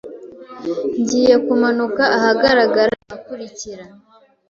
Ngiye 0.99 1.35
kumanuka 1.45 2.03
ahagarara 2.17 2.83
ahakurikira. 3.05 3.83